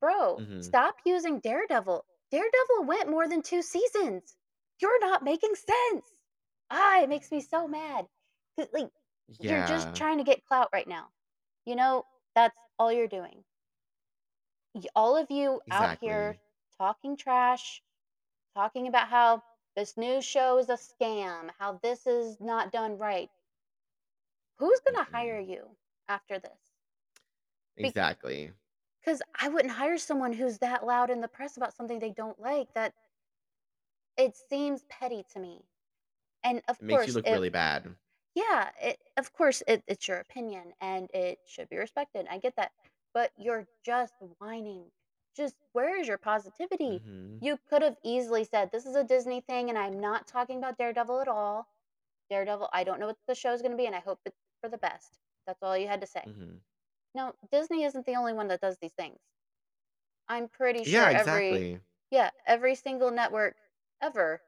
[0.00, 0.62] Bro, Mhm.
[0.62, 2.04] stop using Daredevil.
[2.30, 4.36] Daredevil went more than 2 seasons.
[4.80, 6.12] You're not making sense.
[6.70, 8.08] Ah, it makes me so mad.
[8.72, 8.90] like,
[9.40, 11.12] you're just trying to get clout right now.
[11.66, 13.44] You know, that's all you're doing.
[14.94, 16.38] All of you out here
[16.78, 17.82] talking trash,
[18.56, 19.42] talking about how
[19.76, 23.30] this new show is a scam, how this is not done right.
[24.58, 25.48] Who's gonna hire Mm-mm.
[25.48, 25.76] you
[26.08, 26.74] after this?
[27.76, 28.52] Exactly.
[29.00, 32.40] Because I wouldn't hire someone who's that loud in the press about something they don't
[32.40, 32.94] like, that
[34.16, 35.64] it seems petty to me.
[36.44, 37.96] And, of It makes you look if really bad.
[38.34, 42.56] Yeah, it of course, it it's your opinion, and it should be respected, I get
[42.56, 42.72] that,
[43.14, 44.92] but you're just whining.
[45.36, 47.04] Just where is your positivity?
[47.04, 47.40] Mhm.
[47.40, 50.78] You could have easily said, "This is a Disney thing, and I'm not talking about
[50.78, 51.68] Daredevil at all.
[52.30, 54.78] Daredevil, I don't know what the show's gonna be, and I hope it's for the
[54.78, 56.26] best." That's all you had to say.
[56.26, 56.60] Mhm.
[57.14, 59.20] No, Disney isn't the only one that does these things.
[60.28, 61.80] I'm pretty Yeah, sure every exactly.
[62.10, 63.56] yeah, every single network
[64.00, 64.40] ever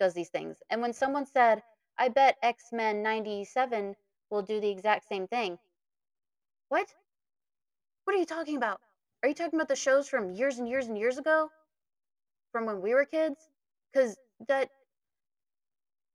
[0.00, 0.62] does these things.
[0.70, 1.64] And when someone said,
[1.98, 3.96] "I bet X-Men 97
[4.30, 5.60] will do the exact same thing."
[6.70, 6.96] What?
[8.04, 8.80] What are you talking about?
[9.22, 11.48] Are you talking about the shows from years and years and years ago?
[12.50, 13.36] From when we were kids?
[13.94, 14.16] Cuz
[14.48, 14.70] that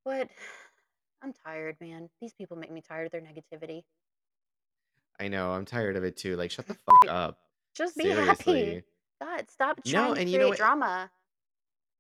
[0.04, 0.30] what
[1.22, 2.10] I'm tired, man.
[2.22, 3.84] These people make me tired of their negativity.
[5.20, 7.40] I know, I'm tired of it too, like, shut the fuck up.
[7.76, 8.44] just be happy.
[8.44, 8.84] Seriously.
[9.22, 10.58] God, stop No, trying to and you know create what?
[10.58, 11.12] drama.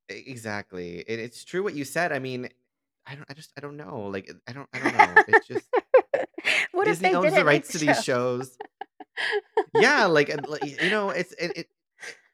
[0.09, 2.49] Exactly, and it's true what you said, I mean,
[3.05, 5.65] I don't I just I don't know, like, I don't I don't know, it's just
[6.73, 8.01] what if Disney they owns the didn't make rights the to these show?
[8.03, 8.57] shows.
[9.73, 11.67] Yeah, like, like, you know, it's it it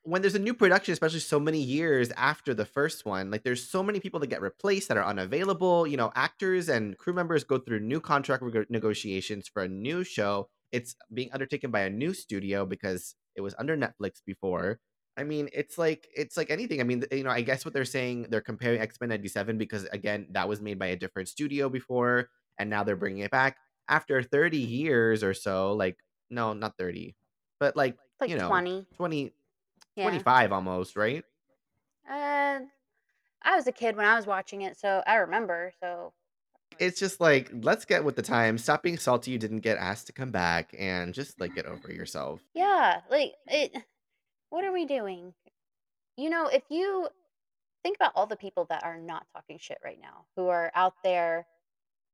[0.03, 3.69] when there's a new production, especially so many years after the first one, like, there's
[3.69, 7.43] so many people that get replaced that are unavailable, you know, actors and crew members
[7.43, 10.49] go through new contract rego negotiations for a new show.
[10.71, 14.79] It's being undertaken by a new studio because it was under Netflix before.
[15.17, 16.81] I mean, it's like it's like anything.
[16.81, 20.27] I mean, you know, I guess what they're saying, they're comparing X-Men 97 because, again,
[20.31, 23.57] that was made by a different studio before, and now they're bringing it back.
[23.89, 25.97] After 30 years or so, like
[26.29, 27.15] no, not 30,
[27.59, 28.85] but, like, like you know, 20.
[28.95, 29.31] 20
[29.95, 30.03] Yeah.
[30.05, 31.23] 25 almost, right?
[32.09, 32.59] Uh,
[33.41, 35.73] I was a kid when I was watching it, so I remember.
[35.79, 36.13] So
[36.79, 40.07] It's just like, let's get with the times, stop being salty you didn't get asked
[40.07, 42.41] to come back, and just, like, get over yourself.
[42.53, 43.75] yeah, like it.
[44.49, 45.33] What are we doing?
[46.17, 47.07] You know, if you
[47.81, 50.93] think about all the people that are not talking shit right now, who are out
[51.03, 51.47] there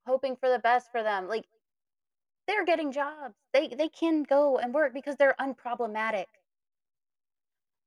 [0.07, 1.45] hoping for the best for them, like
[2.49, 3.37] they're getting jobs.
[3.53, 6.25] They they can go and work because they're unproblematic.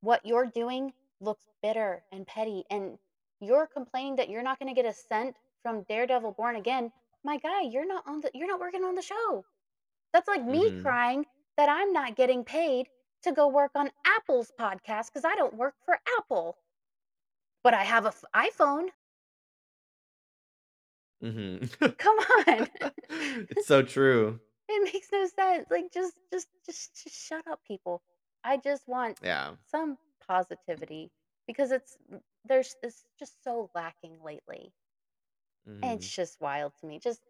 [0.03, 2.99] What you're doing looks bitter and petty, and
[3.41, 6.93] you're complaining that you're not going to get a cent from Daredevil Born Again.
[7.25, 9.47] My guy, you're not on the you're not working on the show.
[10.13, 12.89] That's like me Mhm, crying that I'm not getting paid
[13.23, 16.59] to go work on Apple's podcast because I don't work for Apple,
[17.65, 18.91] but I have a f- iPhone.
[21.23, 21.97] mhm.
[21.99, 22.69] Come on.
[23.49, 24.41] It's so true.
[24.69, 25.67] It makes no sense.
[25.71, 28.03] Like just just just just shut up people.
[28.45, 31.11] I just want Yeah, some positivity
[31.47, 31.97] because it's
[32.45, 34.73] there's it's just so lacking lately.
[35.83, 36.01] And mhm.
[36.01, 36.99] it's just wild to me.
[36.99, 37.23] Just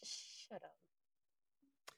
[0.00, 0.76] just shut up.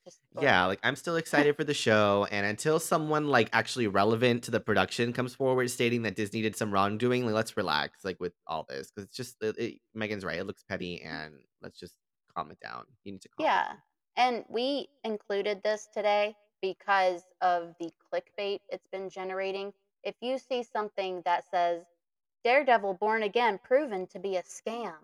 [0.05, 0.21] Just.
[0.33, 4.53] Yeah, like, I'm still excited for the show, and until someone, like, actually relevant to
[4.53, 8.33] the production comes forward stating that Disney did some wrongdoing, like, let's relax, like, with
[8.47, 11.95] all this, because it's just it it Megan's right, it looks petty, and let's just
[12.37, 12.85] calm it down.
[13.05, 13.65] You need to calm Yeah.
[13.67, 13.83] down.
[14.17, 19.73] And we included this today because of the clickbait it's been generating.
[20.05, 21.85] If you see something that says
[22.45, 24.97] Daredevil Born Again proven to be a scam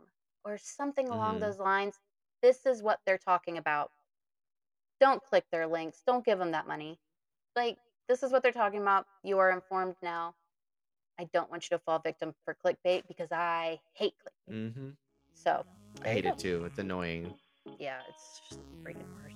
[0.44, 2.00] or something along Mhm, those lines,
[2.42, 3.92] this is what they're talking about.
[5.00, 6.02] Don't click their links.
[6.06, 6.98] Don't give them that money.
[7.56, 9.06] Like, this is what they're talking about.
[9.22, 10.34] You are informed now.
[11.18, 14.54] I don't want you to fall victim for clickbait because I hate clickbait.
[14.54, 14.96] mhm.
[15.34, 15.64] So,
[16.02, 17.34] I hate it too, it's annoying.
[17.78, 19.34] Yeah, it's just freaking worse.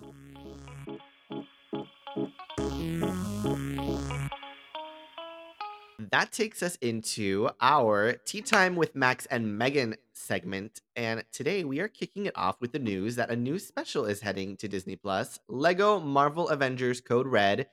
[6.10, 10.80] That takes us into our Tea Time with Max and Megan segment.
[10.96, 14.20] And today we are kicking it off with the news that a new special is
[14.20, 17.68] heading to Disney Plus Lego Marvel Avengers Code Red.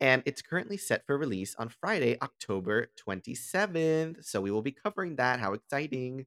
[0.00, 4.24] And it's currently set for release on Friday, October 27th.
[4.24, 5.38] So we will be covering that.
[5.38, 6.26] How exciting!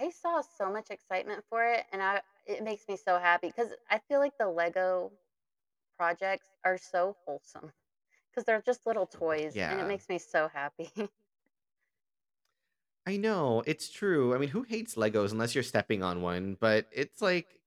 [0.00, 3.72] I saw so much excitement for it, and I it makes me so happy because
[3.90, 5.12] I feel like the Lego
[5.98, 7.72] projects are so wholesome
[8.30, 9.88] because they're just little toys, and it Yeah.
[9.88, 10.90] makes me so happy.
[13.06, 14.34] I know, it's true.
[14.34, 16.54] I mean, who hates Legos unless you're stepping on one?
[16.60, 17.60] But it's like,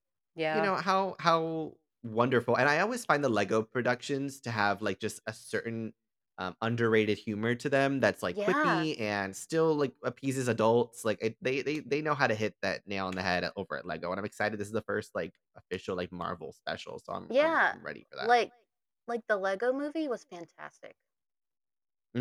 [0.51, 0.61] you Yeah.
[0.61, 5.21] know, how how wonderful and I always find the Lego productions to have, like, just
[5.27, 5.93] a certain,
[6.37, 8.45] um, underrated humor to them that's, like, Yeah.
[8.45, 12.55] quippy and still, like, appeases adults, like, it they they they know how to hit
[12.61, 15.15] that nail on the head over at Lego, and I'm excited this is the first,
[15.15, 17.75] like, official, like, Marvel special, so I'm I'm Yeah.
[17.75, 18.31] I'm ready for that.
[18.31, 18.51] Like
[19.07, 20.95] like the Lego movie was fantastic.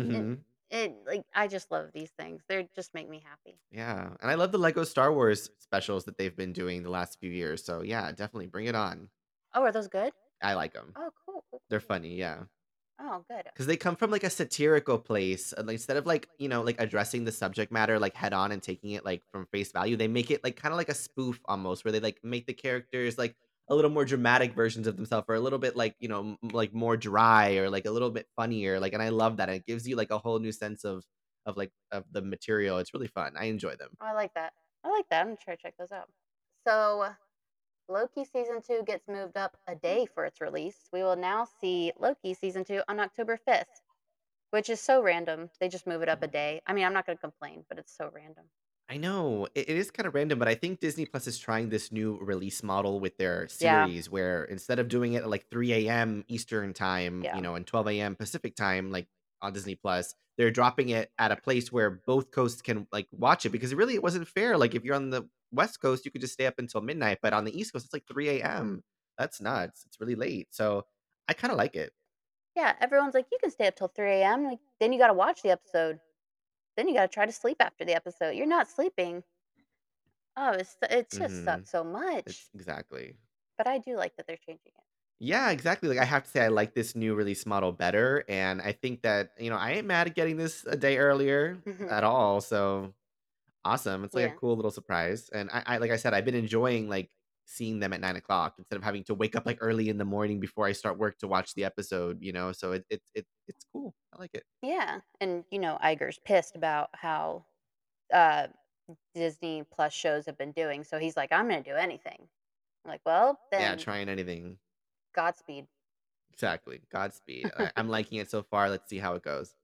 [0.09, 0.45] It Mhm.
[0.71, 2.43] it like, I just love these things.
[2.47, 3.61] They just make me happy.
[3.71, 7.19] Yeah, and I love the Lego Star Wars specials that they've been doing the last
[7.19, 9.09] few years, so yeah, definitely bring it on.
[9.53, 10.13] Oh, are those good?
[10.41, 10.97] I like them.
[10.97, 11.81] Oh, cool, cool, They're cool.
[11.81, 12.45] funny, yeah.
[12.99, 13.51] Oh, good.
[13.53, 16.75] because they come from, like, a satirical place, and instead of, like, you know, like,
[16.79, 20.09] addressing the subject matter, like, head on and taking it, like, from face value, they
[20.09, 23.37] make it, like, kinda like a spoof almost, where they, like, make the characters, like,
[23.69, 26.49] a little more dramatic versions of themselves, or a little bit, like, you know, m
[26.51, 29.65] like, more dry, or, like, a little bit funnier, like, and I love that, it
[29.65, 31.03] gives you, like, a whole new sense of
[31.47, 33.97] of, like of the material, it's really fun, I enjoy them.
[33.99, 34.53] I like that.
[34.83, 36.09] I like that, I'm gonna try to check those out.
[36.67, 37.15] So,
[37.87, 39.97] Loki season 2 gets moved up a mm.
[39.97, 40.87] day for its release.
[40.93, 43.81] We will now see Loki season 2 on October 5th,
[44.51, 45.49] which is so random.
[45.59, 46.61] They just move it up a day.
[46.67, 48.51] I mean, I'm not gonna complain, but it's so random.
[48.87, 49.45] I know.
[49.55, 52.61] It it is kinda random, but I think Disney Plus is trying this new release
[52.61, 53.87] model with their Yeah.
[53.87, 57.41] series where instead of doing it at, like, 3 AM Eastern Time, you Yeah.
[57.41, 59.07] know, and 12 AM Pacific Time, like,
[59.41, 63.45] on Disney Plus, they're dropping it at a place where both coasts can, like, watch
[63.45, 66.21] it because really it wasn't fair, like, if you're on the West Coast, you could
[66.21, 68.83] just stay up until midnight, but on the East Coast, it's, like, 3 AM.
[69.17, 70.85] That's nuts, it's really late, so
[71.29, 71.93] I kinda like it.
[72.55, 75.41] Yeah, everyone's like, "You can stay up till 3 AM," like, then you gotta watch
[75.41, 75.99] the episode.
[76.77, 78.31] Then you gotta try to sleep after the episode.
[78.31, 79.23] You're not sleeping.
[80.37, 81.43] Oh, it's it just Mhm.
[81.43, 82.25] sucks so much.
[82.25, 83.17] It's exactly.
[83.57, 84.83] But I do like that they're changing it.
[85.19, 88.61] Yeah, exactly, like, I have to say I like this new release model better, and
[88.61, 91.89] I think that, you know, I ain't mad at getting this a day earlier Mhm.
[91.89, 92.93] at all, so
[93.65, 94.39] awesome, it's like a Yeah.
[94.39, 97.11] cool little surprise, and I I like I said, I've been enjoying, like,
[97.45, 100.05] seeing them at nine o'clock instead of having to wake up, like, early in the
[100.05, 103.27] morning before I start work to watch the episode, you know, so it it's it
[103.47, 104.45] it's cool, I like it.
[104.61, 107.45] Yeah, and, you know, Iger's pissed about how,
[108.13, 108.49] uh,
[109.15, 112.29] Disney Plus shows have been doing, so he's like, "I'm gonna do anything."
[112.85, 114.59] I'm like, "Well, Yeah, then" trying anything.
[115.13, 115.67] Godspeed.
[116.31, 117.51] Exactly, Godspeed.
[117.55, 119.55] I I'm liking it so far, let's see how it goes.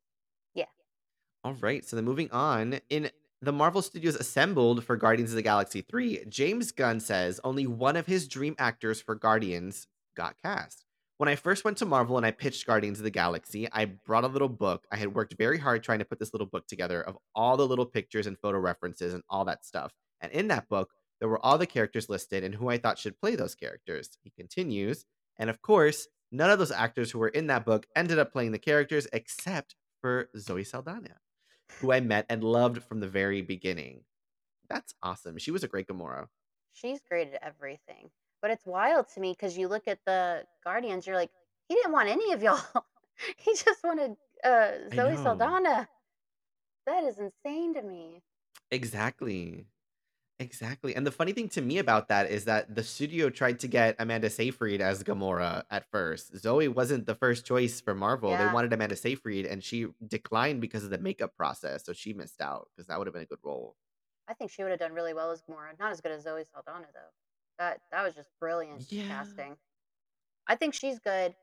[0.54, 0.66] Yeah.
[1.46, 3.10] Alright, so then moving on, in
[3.42, 7.96] the Marvel Studios assembled for Guardians of the Galaxy 3, James Gunn says only one
[7.96, 10.86] of his dream actors for Guardians got cast.
[11.18, 14.24] "When I first went to Marvel and I pitched Guardians of the Galaxy, I brought
[14.24, 14.86] a little book.
[14.92, 17.68] I had worked very hard trying to put this little book together of all the
[17.68, 21.44] little pictures and photo references and all that stuff, and in that book, there were
[21.44, 25.06] all the characters listed and who I thought should play those characters," he continues,
[25.38, 28.52] "and of course, none of those actors who were in that book ended up playing
[28.52, 31.20] the characters except for Zoe Saldana,
[31.80, 34.04] who I met and loved from the very beginning."
[34.70, 36.28] That's awesome, she was a great Gamora.
[36.74, 38.10] She's great at everything,
[38.42, 41.32] but it's wild to me because you look at the Guardians, you're like,
[41.68, 42.60] "He didn't want any of y'all.
[43.38, 45.16] He just wanted, uh, Zoe.
[45.18, 45.88] Saldana."
[46.88, 48.24] That is insane to me.
[48.72, 49.68] Exactly.
[50.42, 53.68] Exactly, and the funny thing to me about that is that the studio tried to
[53.68, 56.36] get Amanda Seyfried as Gamora at first.
[56.36, 58.54] Zoe wasn't the first choice for Marvel, they Yeah.
[58.54, 62.70] wanted Amanda Seyfried, and she declined because of the makeup process, so she missed out
[62.72, 63.78] because that would've been a good role.
[64.28, 66.88] I think she would've done really well as Gamora, not as good as Zoe Saldana,
[66.92, 67.12] though.
[67.60, 69.08] That that was just brilliant Yeah.
[69.10, 69.58] casting.
[70.48, 71.36] I think she's good,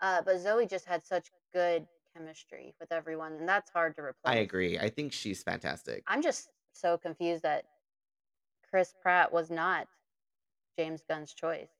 [0.00, 4.20] uh, but Zoe just had such good chemistry with everyone, and that's hard to replace.
[4.24, 4.44] I replace.
[4.46, 6.04] agree, I think she's fantastic.
[6.06, 7.64] I'm just so confused that
[8.74, 9.88] Chris Pratt was not
[10.78, 11.70] James Gunn's choice.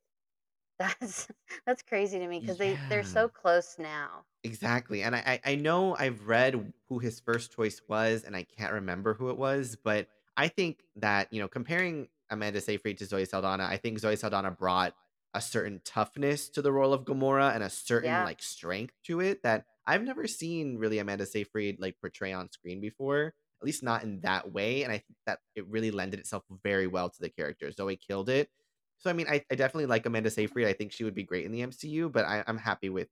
[0.78, 1.28] That's
[1.66, 4.26] that's crazy to me 'cause they they're so close now.
[4.42, 8.42] Exactly, and I I I know I've read who his first choice was, and I
[8.42, 13.06] can't remember who it was, but I think that, you know, comparing Amanda Seyfried to
[13.06, 14.94] Zoe Saldana, I think Zoe Saldana brought
[15.32, 18.24] a certain toughness to the role of Gamora and a certain, Yeah.
[18.24, 22.80] like, strength to it that I've never seen really Amanda Seyfried, like, portray on screen
[22.80, 26.44] before, at least not in that way, and I think that it really lended itself
[26.62, 27.72] very well to the character.
[27.72, 28.50] Zoe killed it.
[28.98, 31.46] So, I mean, I I definitely like Amanda Seyfried, I think she would be great
[31.46, 33.08] in the MCU, but I I'm happy with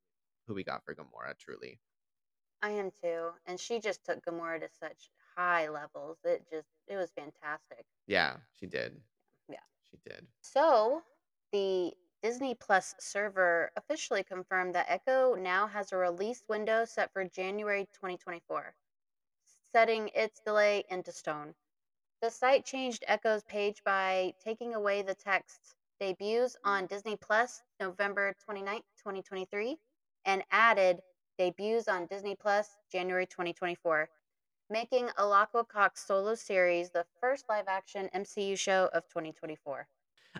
[0.46, 1.80] who we got for Gamora, truly.
[2.60, 6.96] I am too, and she just took Gamora to such high levels, it just it
[6.96, 7.86] was fantastic.
[8.06, 9.00] Yeah, she did.
[9.48, 9.56] Yeah.
[9.90, 10.26] She did.
[10.42, 11.02] So,
[11.52, 11.92] the
[12.22, 17.88] Disney Plus server officially confirmed that Echo now has a release window set for January
[17.94, 18.74] 2024,
[19.72, 21.54] setting its delay into stone.
[22.22, 28.32] The site changed Echo's page by taking away the text, "Debuts on Disney Plus November
[28.38, 29.78] 29th, 2023,"
[30.24, 31.02] and added,
[31.36, 34.08] "Debuts on Disney Plus January 2024,"
[34.70, 39.88] making Alaqua Cox solo series the first live action MCU show of 2024.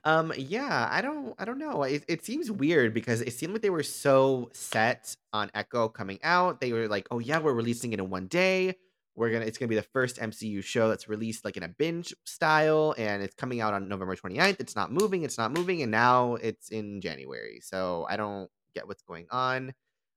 [0.04, 1.82] Um, yeah, I don't I don't know.
[1.82, 6.18] It it seems weird because it seemed like they were so set on Echo coming
[6.22, 6.60] out.
[6.60, 8.78] They were like, "Oh yeah, we're releasing it in one day.
[9.14, 12.14] We're gonna it's gonna be the first MCU show that's released like in a binge
[12.24, 14.60] style, and it's coming out on November 29th.
[14.60, 17.60] It's not moving, it's not moving, and now it's in January.
[17.62, 19.74] So I don't get what's going on.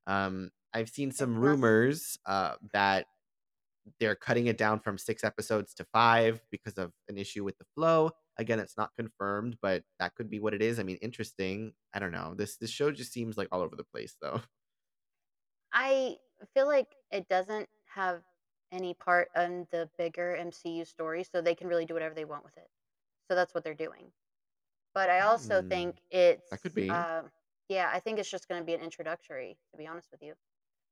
[0.07, 3.07] Um, I've seen some rumors uh that
[3.99, 7.65] they're cutting it down from 6 episodes to 5 because of an issue with the
[7.75, 8.11] flow.
[8.37, 10.79] Again, it's not confirmed, but that could be what it is.
[10.79, 11.73] I mean, interesting.
[11.93, 12.33] I don't know.
[12.35, 14.41] This this show just seems like all over the place though.
[15.73, 16.17] I
[16.53, 18.21] feel like it doesn't have
[18.76, 22.45] any part in the bigger MCU story, so they can really do whatever they want
[22.45, 22.69] with it.
[23.30, 24.13] So that's what they're doing.
[24.93, 25.69] But I also Hmm.
[25.69, 26.89] think it's That could be.
[26.89, 27.32] um,
[27.69, 30.36] yeah, I think it's just going to be an introductory, to be honest with you.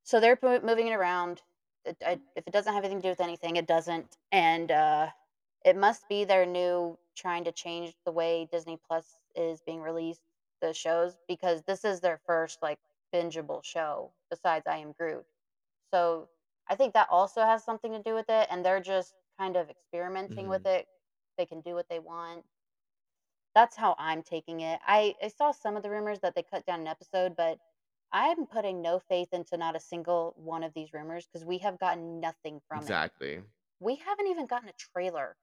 [0.04, 1.42] So they're moving it around.
[1.84, 4.18] It, I, if it doesn't have anything to do with anything, it doesn't.
[4.32, 5.10] And uh,
[5.64, 10.22] it must be their new trying to change the way Disney Plus is being released,
[10.60, 12.80] the shows, because this is their first like
[13.14, 15.26] bingeable show besides I Am Groot.
[15.92, 16.28] So
[16.68, 18.48] I think that also has something to do with it.
[18.50, 20.66] And they're just kind of experimenting with Mhm.
[20.66, 20.88] it.
[21.38, 22.46] They can do what they want.
[23.54, 24.80] That's how I'm taking it.
[24.84, 27.58] I I saw some of the rumors that they cut down an episode, but
[28.12, 31.78] I'm putting no faith into not a single one of these rumors because we have
[31.78, 33.02] gotten nothing from it.
[33.02, 33.42] Exactly.
[33.80, 35.36] We haven't even gotten a trailer.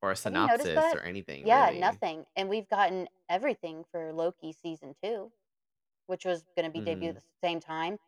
[0.00, 0.98] Or a Have you noticed synopsis that?
[0.98, 1.70] or anything Yeah, really.
[1.70, 2.26] nothing.
[2.36, 5.32] And we've gotten everything for Loki season 2,
[6.06, 7.22] which was going to be debuted at Mhm.
[7.22, 7.98] the same time.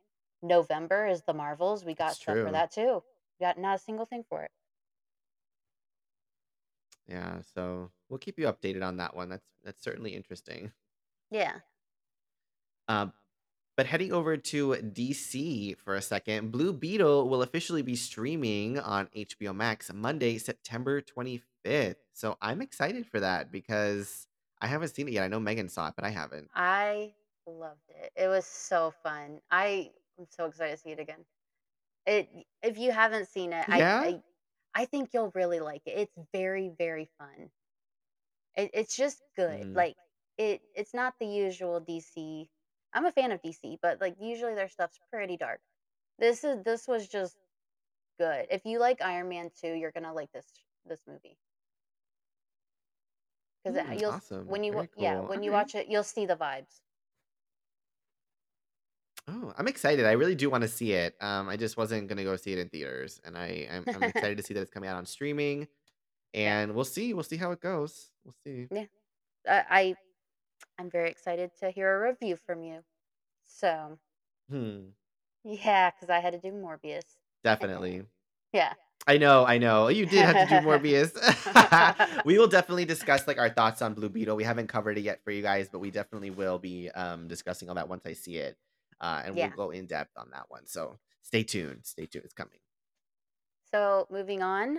[0.42, 1.84] November is the Marvels.
[1.84, 2.52] We got It's stuff for true.
[2.52, 3.02] that too.
[3.40, 4.50] We got not a single thing for it.
[7.08, 9.28] Yeah, so we'll keep you updated on that one.
[9.30, 10.72] That's that's certainly interesting.
[11.30, 11.54] Yeah.
[12.88, 13.12] Um
[13.76, 19.08] But heading over to DC for a second, Blue Beetle will officially be streaming on
[19.16, 21.96] HBO Max Monday, September 25th.
[22.12, 24.26] So I'm excited for that because
[24.60, 25.24] I haven't seen it yet.
[25.24, 26.50] I know Megan saw it, but I haven't.
[26.54, 27.14] I
[27.46, 28.12] loved it.
[28.16, 29.40] It was so fun.
[29.50, 31.26] I am so excited to see it again.
[32.06, 32.30] It
[32.62, 33.98] if you haven't seen it, I Yeah?
[33.98, 34.22] I
[34.74, 35.98] I think you'll really like it.
[35.98, 37.50] It's very, very fun.
[38.56, 39.66] It, it's just good.
[39.66, 39.96] Mm, Like
[40.36, 42.50] it it's not the usual DC.
[42.92, 45.60] I'm a fan of DC, but like usually their stuff's pretty dark.
[46.18, 47.38] This is this was just
[48.18, 48.48] good.
[48.50, 50.52] If you like Iron Man 2, you're going to like this
[50.86, 51.38] this movie
[53.64, 54.46] cuz mm, you'll awesome.
[54.46, 55.30] when you yeah, cool.
[55.32, 55.52] All when you right.
[55.52, 56.82] watch it, you'll see the vibes.
[59.28, 60.06] Oh, I'm excited.
[60.06, 61.14] I really do want to see it.
[61.20, 64.38] Um, I just wasn't gonna go see it in theaters, and I I'm, I'm excited
[64.38, 65.68] to see that it's coming out on streaming.
[66.32, 66.60] yeah.
[66.60, 67.12] And we'll see.
[67.14, 68.10] We'll see how it goes.
[68.24, 68.68] We'll see.
[68.70, 68.84] Yeah.
[69.46, 69.94] I, I
[70.78, 72.80] I'm very excited to hear a review from you.
[73.44, 73.98] So,
[74.50, 74.90] Hmm.
[75.44, 77.04] yeah, cuz I had to do Morbius.
[77.44, 78.04] Definitely.
[78.52, 78.74] yeah.
[79.06, 79.88] I know, I know.
[79.88, 81.12] You did have to do Morbius.
[82.26, 84.36] We will definitely discuss, like, our thoughts on Blue Beetle.
[84.36, 87.68] We haven't covered it yet for you guys, but we definitely will be, um, discussing
[87.68, 88.58] all that once I see it,
[89.00, 90.66] uh, and we'll go in depth on that one.
[90.66, 91.80] So stay tuned.
[91.84, 92.24] Stay tuned.
[92.24, 92.58] It's coming.
[93.70, 94.78] So, moving on,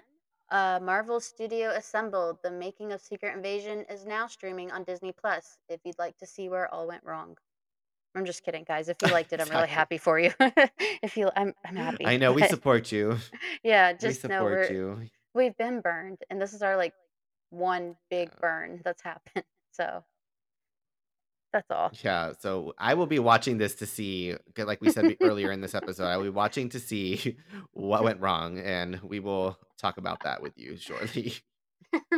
[0.49, 5.57] uh, Marvel Studio Assembled: The Making of Secret Invasion is now streaming on Disney Plus.
[5.69, 7.37] If you'd like to see where it all went wrong,
[8.15, 8.89] I'm just kidding, guys.
[8.89, 10.31] If you liked it, I'm really happy for you.
[11.03, 12.05] if you, I'm, I'm happy.
[12.07, 12.33] I know.
[12.33, 13.17] We But support you.
[13.63, 15.01] yeah, We just know support we're you.
[15.35, 16.93] we've been burned, and this is our like
[17.51, 18.39] one big Yeah.
[18.41, 19.45] burn that's happened.
[19.71, 20.03] So
[21.51, 21.91] that's all.
[22.03, 25.75] Yeah, so I will be watching this to see, like we said earlier in this
[25.75, 27.37] episode, I will be watching to see
[27.71, 31.33] what went wrong, and we will talk about that with you shortly.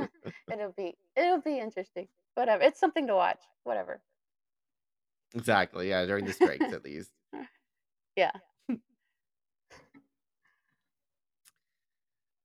[0.51, 2.07] it'll be it'll be interesting.
[2.35, 2.63] Whatever.
[2.63, 3.39] It's something to watch.
[3.63, 4.01] Whatever.
[5.33, 7.11] Exactly, yeah, during the strikes at least.
[8.17, 8.31] yeah.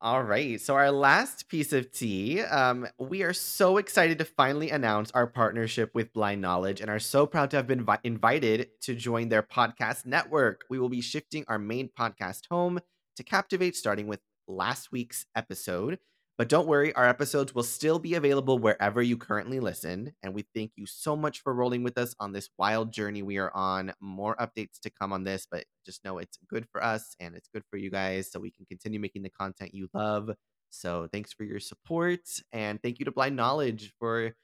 [0.03, 0.61] All right.
[0.61, 5.26] So our last piece of tea, um, we are so excited to finally announce our
[5.26, 9.30] partnership with Blind Knowledge and are so proud to have been vi- invited to join
[9.30, 10.64] their podcast network.
[10.68, 12.78] We will be shifting our main podcast home
[13.16, 15.99] to Captivate starting with last week's episode.
[16.39, 20.12] But don't worry, our episodes will still be available wherever you currently listen.
[20.22, 23.39] And we thank you so much for rolling with us on this wild journey we
[23.39, 23.95] are on.
[24.01, 27.49] More updates to come on this, but just know it's good for us and it's
[27.55, 30.30] good for you guys so we can continue making the content you love.
[30.68, 32.20] So thanks for your support
[32.53, 34.34] and thank you to Blind Knowledge for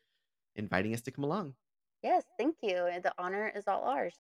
[0.57, 1.55] inviting us to come along.
[2.03, 2.88] Yes, thank you.
[3.03, 4.16] The honor is all ours.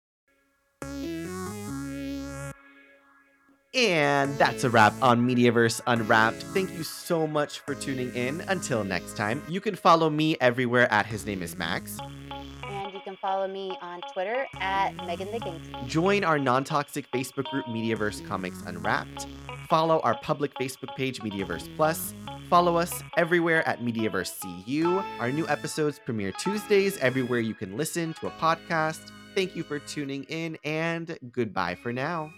[3.76, 6.42] And that's a wrap on Mediaverse Unwrapped.
[6.54, 8.40] Thank you so much for tuning in.
[8.48, 11.98] Until next time, you can follow me everywhere at His Name is Max.
[12.64, 15.76] And you can follow me on Twitter at Megan the Gangster.
[15.86, 19.26] Join our non toxic Facebook group Mediaverse Comics Unwrapped.
[19.68, 22.14] Follow our public Facebook page Mediaverse Plus.
[22.48, 25.02] Follow us everywhere at Mediaverse CU.
[25.18, 29.10] Our new episodes premiere Tuesdays everywhere you can listen to a podcast.
[29.34, 32.32] Thank you for tuning in and goodbye for now.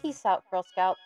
[0.00, 1.00] Peace out, Girl Scouts.